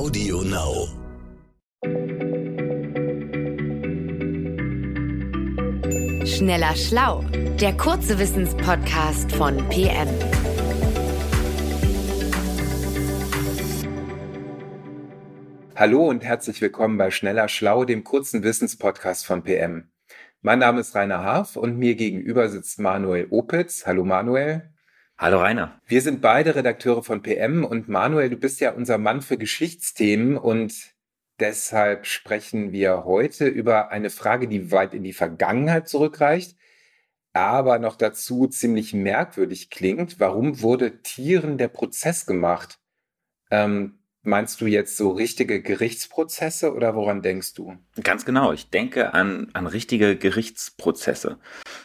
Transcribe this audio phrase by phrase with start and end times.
[0.00, 0.88] Audio Now.
[6.24, 7.22] Schneller Schlau,
[7.60, 10.08] der kurze Wissenspodcast von PM.
[15.76, 19.90] Hallo und herzlich willkommen bei Schneller Schlau, dem kurzen Wissenspodcast von PM.
[20.40, 23.84] Mein Name ist Rainer Harf und mir gegenüber sitzt Manuel Opitz.
[23.84, 24.72] Hallo Manuel.
[25.22, 25.78] Hallo Rainer.
[25.86, 30.38] Wir sind beide Redakteure von PM und Manuel, du bist ja unser Mann für Geschichtsthemen
[30.38, 30.94] und
[31.38, 36.56] deshalb sprechen wir heute über eine Frage, die weit in die Vergangenheit zurückreicht,
[37.34, 40.20] aber noch dazu ziemlich merkwürdig klingt.
[40.20, 42.78] Warum wurde Tieren der Prozess gemacht?
[43.50, 47.76] Ähm, Meinst du jetzt so richtige Gerichtsprozesse oder woran denkst du?
[48.02, 48.52] Ganz genau.
[48.52, 51.38] Ich denke an, an richtige Gerichtsprozesse.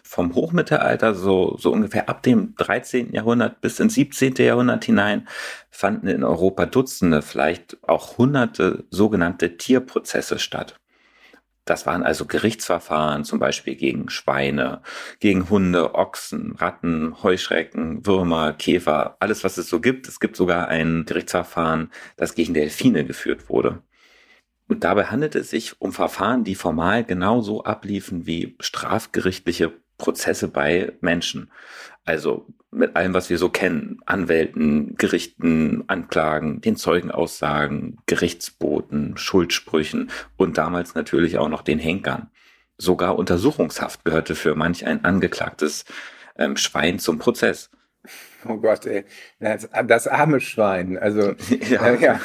[0.03, 3.13] Vom Hochmittelalter, so, so ungefähr ab dem 13.
[3.13, 4.35] Jahrhundert bis ins 17.
[4.35, 5.29] Jahrhundert hinein,
[5.69, 10.75] fanden in Europa Dutzende, vielleicht auch hunderte sogenannte Tierprozesse statt.
[11.65, 14.81] Das waren also Gerichtsverfahren, zum Beispiel gegen Schweine,
[15.19, 20.07] gegen Hunde, Ochsen, Ratten, Heuschrecken, Würmer, Käfer, alles, was es so gibt.
[20.07, 23.81] Es gibt sogar ein Gerichtsverfahren, das gegen Delfine geführt wurde.
[24.67, 30.93] Und dabei handelt es sich um Verfahren, die formal genauso abliefen wie strafgerichtliche Prozesse bei
[31.01, 31.51] Menschen.
[32.05, 33.99] Also mit allem, was wir so kennen.
[34.05, 42.29] Anwälten, Gerichten, Anklagen, den Zeugenaussagen, Gerichtsboten, Schuldsprüchen und damals natürlich auch noch den Henkern.
[42.77, 45.85] Sogar Untersuchungshaft gehörte für manch ein angeklagtes
[46.37, 47.71] ähm, Schwein zum Prozess.
[48.47, 49.05] Oh Gott, ey.
[49.39, 50.97] Das, das arme Schwein.
[50.97, 51.33] Also,
[51.69, 51.87] ja.
[51.87, 52.21] Äh, ja.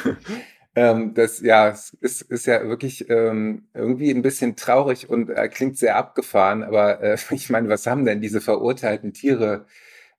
[0.73, 1.69] Ähm, das ja,
[1.99, 7.01] ist, ist ja wirklich ähm, irgendwie ein bisschen traurig und äh, klingt sehr abgefahren, aber
[7.01, 9.65] äh, ich meine, was haben denn diese verurteilten Tiere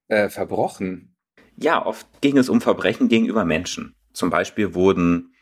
[0.08, 1.17] äh, verbrochen?
[1.56, 3.95] Ja, oft ging es um Verbrechen gegenüber Menschen.
[4.12, 5.34] Zum Beispiel wurden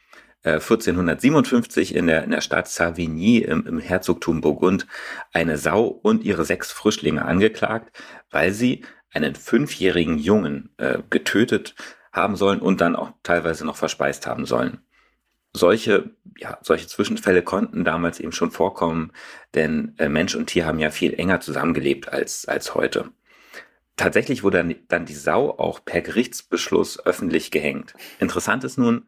[0.43, 4.87] äh, 1457 in der, in der Stadt Savigny im, im Herzogtum Burgund
[5.33, 8.01] eine Sau und ihre sechs Frischlinge angeklagt,
[8.31, 11.75] weil sie einen fünfjährigen Jungen äh, getötet
[12.13, 14.81] haben sollen und dann auch teilweise noch verspeist haben sollen
[15.53, 19.13] solche, ja, solche Zwischenfälle konnten damals eben schon vorkommen,
[19.55, 23.11] denn äh, Mensch und Tier haben ja viel enger zusammengelebt als, als heute.
[23.97, 27.95] Tatsächlich wurde dann, dann die Sau auch per Gerichtsbeschluss öffentlich gehängt.
[28.19, 29.07] Interessant ist nun,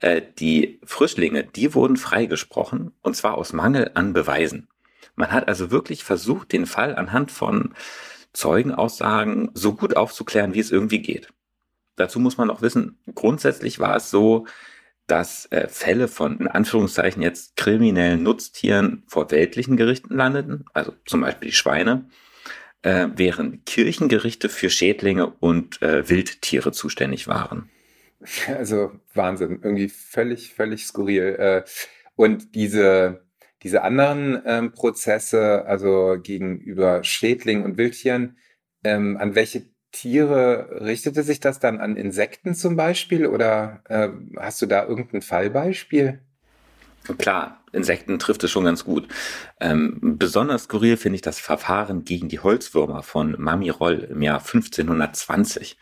[0.00, 4.68] äh, die Frischlinge, die wurden freigesprochen und zwar aus Mangel an Beweisen.
[5.14, 7.74] Man hat also wirklich versucht, den Fall anhand von
[8.32, 11.28] Zeugenaussagen so gut aufzuklären, wie es irgendwie geht.
[11.96, 14.46] Dazu muss man auch wissen, grundsätzlich war es so,
[15.12, 21.20] dass äh, Fälle von, in Anführungszeichen jetzt, kriminellen Nutztieren vor weltlichen Gerichten landeten, also zum
[21.20, 22.08] Beispiel die Schweine,
[22.80, 27.68] äh, während Kirchengerichte für Schädlinge und äh, Wildtiere zuständig waren.
[28.48, 31.36] Also Wahnsinn, irgendwie völlig, völlig skurril.
[31.38, 31.64] Äh,
[32.16, 33.26] und diese,
[33.62, 38.38] diese anderen ähm, Prozesse, also gegenüber Schädlingen und Wildtieren,
[38.82, 44.08] ähm, an welche Tiere, richtete sich das dann an Insekten zum Beispiel oder äh,
[44.38, 46.20] hast du da irgendein Fallbeispiel?
[47.18, 49.08] Klar, Insekten trifft es schon ganz gut.
[49.60, 54.38] Ähm, besonders skurril finde ich das Verfahren gegen die Holzwürmer von Mami Roll im Jahr
[54.38, 55.76] 1520.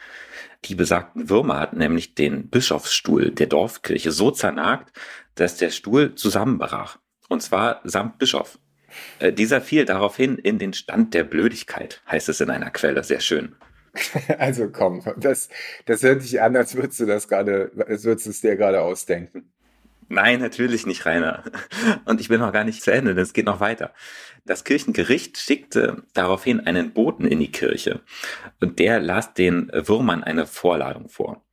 [0.64, 4.96] Die besagten Würmer hatten nämlich den Bischofsstuhl der Dorfkirche so zernagt,
[5.34, 6.98] dass der Stuhl zusammenbrach.
[7.28, 8.58] Und zwar samt Bischof.
[9.18, 13.20] Äh, dieser fiel daraufhin in den Stand der Blödigkeit, heißt es in einer Quelle, sehr
[13.20, 13.54] schön.
[14.38, 15.48] Also komm, das,
[15.86, 18.80] das hört sich an, als würdest du das gerade, als würdest du es dir gerade
[18.80, 19.50] ausdenken.
[20.12, 21.44] Nein, natürlich nicht, Rainer.
[22.04, 23.94] Und ich bin noch gar nicht zu Ende, denn es geht noch weiter.
[24.44, 28.00] Das Kirchengericht schickte daraufhin einen Boten in die Kirche
[28.60, 31.44] und der las den Würmern eine Vorladung vor.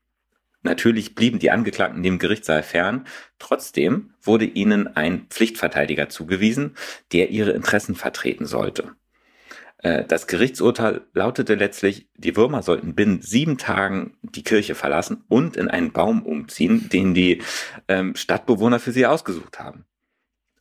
[0.63, 3.05] Natürlich blieben die Angeklagten dem Gerichtssaal fern,
[3.37, 6.75] trotzdem wurde ihnen ein Pflichtverteidiger zugewiesen,
[7.13, 8.95] der ihre Interessen vertreten sollte.
[9.79, 15.57] Äh, das Gerichtsurteil lautete letztlich, die Würmer sollten binnen sieben Tagen die Kirche verlassen und
[15.57, 17.41] in einen Baum umziehen, den die
[17.87, 19.85] ähm, Stadtbewohner für sie ausgesucht haben.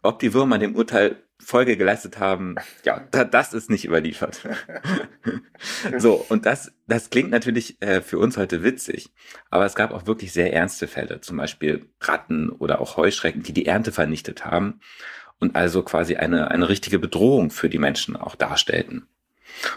[0.02, 2.54] Ob die Würmer dem Urteil Folge geleistet haben,
[2.84, 4.48] ja, das ist nicht überliefert.
[5.98, 9.12] so, und das, das klingt natürlich äh, für uns heute witzig,
[9.50, 13.52] aber es gab auch wirklich sehr ernste Fälle, zum Beispiel Ratten oder auch Heuschrecken, die
[13.52, 14.80] die Ernte vernichtet haben
[15.40, 19.06] und also quasi eine, eine richtige Bedrohung für die Menschen auch darstellten.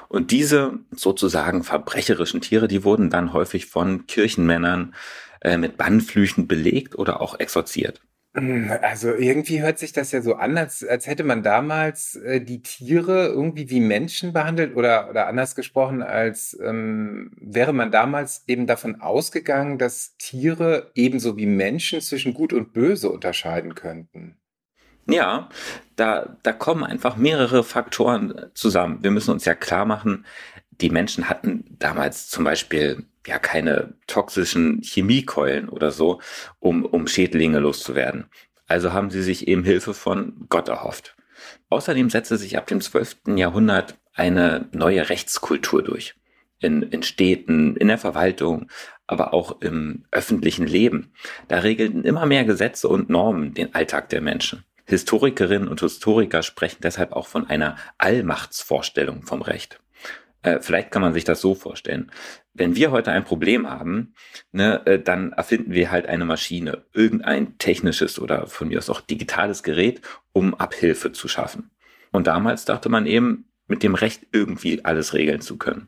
[0.07, 4.93] Und diese sozusagen verbrecherischen Tiere, die wurden dann häufig von Kirchenmännern
[5.41, 8.01] äh, mit Bannflüchen belegt oder auch exorziert.
[8.35, 12.39] Hm, also irgendwie hört sich das ja so an, als, als hätte man damals äh,
[12.39, 18.43] die Tiere irgendwie wie Menschen behandelt oder, oder anders gesprochen, als ähm, wäre man damals
[18.47, 24.38] eben davon ausgegangen, dass Tiere ebenso wie Menschen zwischen Gut und Böse unterscheiden könnten.
[25.11, 25.49] Ja,
[25.95, 28.99] da, da kommen einfach mehrere Faktoren zusammen.
[29.01, 30.25] Wir müssen uns ja klar machen,
[30.81, 36.21] die Menschen hatten damals zum Beispiel ja keine toxischen Chemiekeulen oder so,
[36.59, 38.25] um, um Schädlinge loszuwerden.
[38.67, 41.15] Also haben sie sich eben Hilfe von Gott erhofft.
[41.69, 43.17] Außerdem setzte sich ab dem 12.
[43.35, 46.15] Jahrhundert eine neue Rechtskultur durch.
[46.61, 48.67] In, in Städten, in der Verwaltung,
[49.07, 51.13] aber auch im öffentlichen Leben.
[51.47, 54.65] Da regelten immer mehr Gesetze und Normen den Alltag der Menschen.
[54.89, 59.79] Historikerinnen und Historiker sprechen deshalb auch von einer Allmachtsvorstellung vom Recht.
[60.41, 62.11] Äh, vielleicht kann man sich das so vorstellen.
[62.53, 64.13] Wenn wir heute ein Problem haben,
[64.51, 69.01] ne, äh, dann erfinden wir halt eine Maschine, irgendein technisches oder von mir aus auch
[69.01, 70.01] digitales Gerät,
[70.31, 71.69] um Abhilfe zu schaffen.
[72.11, 75.87] Und damals dachte man eben, mit dem Recht irgendwie alles regeln zu können.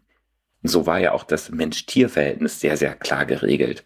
[0.61, 3.83] So war ja auch das Mensch-Tier-Verhältnis sehr, sehr klar geregelt.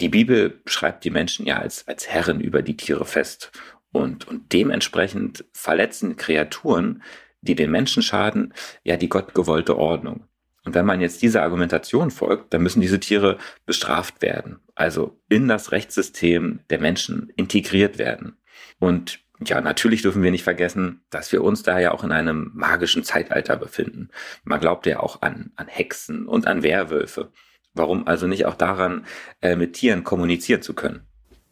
[0.00, 3.52] Die Bibel schreibt die Menschen ja als, als Herren über die Tiere fest.
[3.92, 7.02] Und, und dementsprechend verletzen Kreaturen
[7.46, 8.52] die den Menschen schaden,
[8.84, 10.24] ja die gottgewollte Ordnung.
[10.64, 15.46] Und wenn man jetzt dieser Argumentation folgt, dann müssen diese Tiere bestraft werden, also in
[15.46, 18.36] das Rechtssystem der Menschen integriert werden.
[18.80, 22.50] Und ja, natürlich dürfen wir nicht vergessen, dass wir uns da ja auch in einem
[22.54, 24.08] magischen Zeitalter befinden.
[24.44, 27.30] Man glaubt ja auch an, an Hexen und an Werwölfe.
[27.74, 29.04] Warum also nicht auch daran,
[29.42, 31.06] äh, mit Tieren kommunizieren zu können?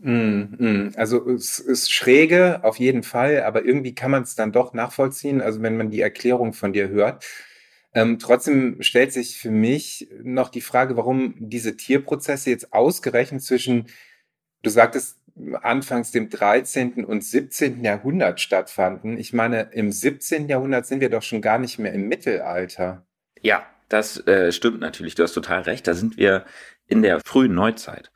[0.05, 0.93] Mm, mm.
[0.97, 5.41] Also es ist schräge auf jeden Fall, aber irgendwie kann man es dann doch nachvollziehen,
[5.41, 7.25] also wenn man die Erklärung von dir hört.
[7.95, 13.87] Ähm, trotzdem stellt sich für mich noch die Frage, warum diese Tierprozesse jetzt ausgerechnet zwischen,
[14.63, 15.21] du sagtest,
[15.63, 17.05] anfangs dem 13.
[17.07, 17.83] und 17.
[17.83, 19.17] Jahrhundert stattfanden.
[19.17, 20.49] Ich meine, im 17.
[20.49, 23.07] Jahrhundert sind wir doch schon gar nicht mehr im Mittelalter.
[23.41, 25.15] Ja, das äh, stimmt natürlich.
[25.15, 25.87] Du hast total recht.
[25.87, 26.45] Da sind wir
[26.87, 28.11] in der frühen Neuzeit.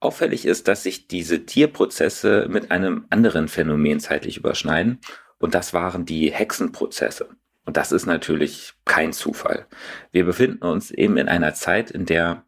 [0.00, 5.00] Auffällig ist, dass sich diese Tierprozesse mit einem anderen Phänomen zeitlich überschneiden,
[5.38, 7.28] und das waren die Hexenprozesse.
[7.64, 9.66] Und das ist natürlich kein Zufall.
[10.10, 12.44] Wir befinden uns eben in einer Zeit, in der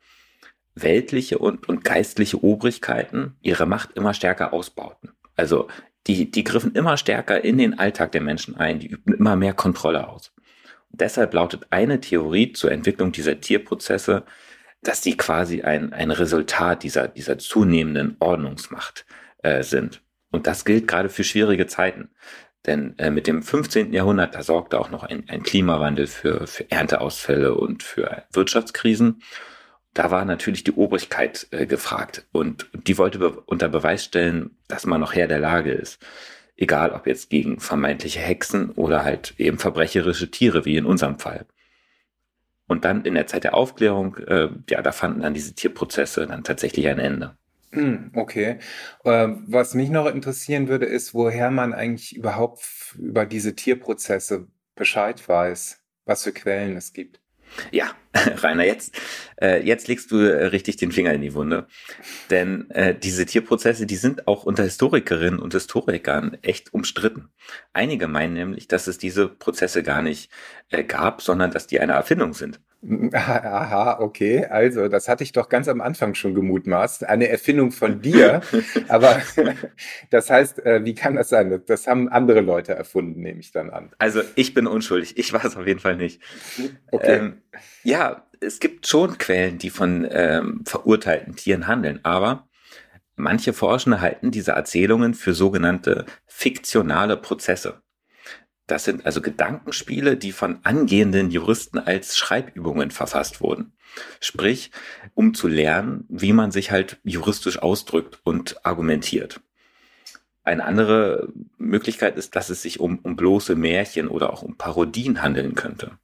[0.75, 5.11] weltliche und, und geistliche Obrigkeiten ihre Macht immer stärker ausbauten.
[5.37, 5.69] Also
[6.07, 9.53] die, die griffen immer stärker in den Alltag der Menschen ein, die übten immer mehr
[9.53, 10.33] Kontrolle aus.
[10.91, 14.25] Und deshalb lautet eine Theorie zur Entwicklung dieser Tierprozesse,
[14.83, 19.05] dass die quasi ein, ein Resultat dieser, dieser zunehmenden Ordnungsmacht
[19.43, 20.03] äh, sind.
[20.31, 22.11] Und das gilt gerade für schwierige Zeiten.
[22.67, 23.93] Denn äh, mit dem 15.
[23.93, 29.23] Jahrhundert, da sorgte auch noch ein, ein Klimawandel für, für Ernteausfälle und für Wirtschaftskrisen.
[29.95, 34.87] Da war natürlich die Obrigkeit äh, gefragt und die wollte be unter Beweis stellen, dass
[34.87, 36.01] man noch Herr der Lage ist.
[36.57, 41.47] Egal ob jetzt gegen vermeintliche Hexen oder halt eben verbrecherische Tiere, wie in unserem Fall.
[42.71, 46.45] Und dann in der Zeit der Aufklärung, äh, ja, da fanden dann diese Tierprozesse dann
[46.45, 47.37] tatsächlich ein Ende.
[47.73, 48.61] Hm, okay.
[49.03, 54.47] Äh, was mich noch interessieren würde, ist, woher man eigentlich überhaupt über diese Tierprozesse
[54.77, 57.21] Bescheid weiß, was für Quellen es gibt.
[57.71, 58.99] Ja, Rainer, jetzt,
[59.41, 61.67] äh, jetzt legst du äh, richtig den Finger in die Wunde.
[62.31, 67.29] Denn äh, diese Tierprozesse, die sind auch unter Historikerinnen und Historikern echt umstritten.
[67.73, 70.31] Einige meinen nämlich, dass es diese Prozesse gar nicht
[70.71, 72.61] äh, gab, sondern dass die eine Erfindung sind.
[73.13, 74.47] Aha, okay.
[74.47, 77.05] Also, das hatte ich doch ganz am Anfang schon gemutmaßt.
[77.05, 78.41] Eine Erfindung von dir.
[78.89, 79.21] Aber
[80.11, 81.63] das heißt, äh, wie kann das sein?
[81.67, 83.91] Das haben andere Leute erfunden, nehme ich dann an.
[83.99, 85.19] Also, ich bin unschuldig.
[85.19, 86.23] Ich war es auf jeden Fall nicht.
[86.91, 87.19] Okay.
[87.19, 87.43] Ähm,
[87.83, 92.49] ja, es gibt schon Quellen, die von ähm, verurteilten Tieren handeln, aber
[93.15, 97.83] manche Forschende halten diese Erzählungen für sogenannte fiktionale Prozesse.
[98.71, 103.73] Das sind also Gedankenspiele, die von angehenden Juristen als Schreibübungen verfasst wurden.
[104.21, 104.71] Sprich,
[105.15, 109.41] um zu lernen, wie man sich halt juristisch ausdrückt und argumentiert.
[110.45, 115.21] Eine andere Möglichkeit ist, dass es sich um, um bloße Märchen oder auch um Parodien
[115.21, 115.99] handeln könnte.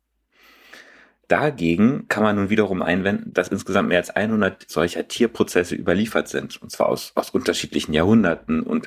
[1.29, 6.63] Dagegen kann man nun wiederum einwenden, dass insgesamt mehr als 100 solcher Tierprozesse überliefert sind,
[6.63, 8.87] und zwar aus, aus unterschiedlichen Jahrhunderten und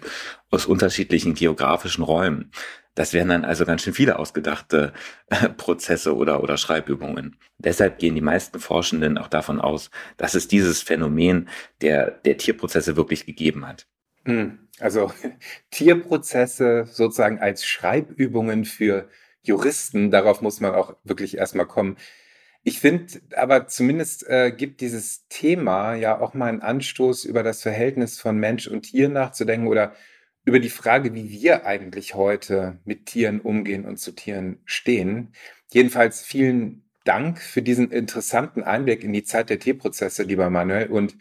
[0.50, 2.52] aus unterschiedlichen geografischen Räumen.
[2.96, 4.94] Das wären dann also ganz schön viele ausgedachte
[5.30, 7.38] äh, Prozesse oder, oder Schreibübungen.
[7.58, 11.50] Deshalb gehen die meisten Forschenden auch davon aus, dass es dieses Phänomen
[11.82, 13.88] der, der Tierprozesse wirklich gegeben hat.
[14.26, 15.12] Hm, also
[15.72, 19.08] Tierprozesse sozusagen als Schreibübungen für
[19.42, 21.98] Juristen, darauf muss man auch wirklich erstmal kommen.
[22.64, 27.62] Ich finde aber zumindest äh, gibt dieses Thema ja auch mal einen Anstoß, über das
[27.62, 29.94] Verhältnis von Mensch und Tier nachzudenken oder
[30.50, 35.32] über die Frage, wie wir eigentlich heute mit Tieren umgehen und zu Tieren stehen.
[35.72, 40.88] Jedenfalls vielen Dank für diesen interessanten Einblick in die Zeit der Tierprozesse, lieber Manuel.
[40.88, 41.16] Und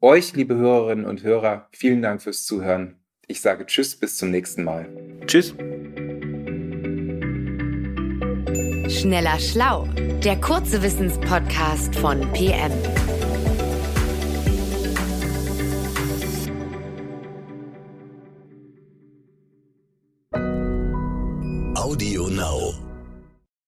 [0.00, 2.96] euch, liebe Hörerinnen und Hörer, vielen Dank fürs Zuhören.
[3.26, 4.88] Ich sage Tschüss, bis zum nächsten Mal.
[5.26, 5.54] Tschüss.
[8.88, 9.86] Schneller Schlau,
[10.24, 12.72] der kurze Wissenspodcast von PM.